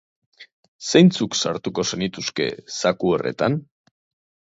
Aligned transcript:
Zeintzuk 0.91 1.37
sartuko 1.45 1.87
zenituzke 1.91 2.51
zaku 2.81 3.15
horretan? 3.15 3.65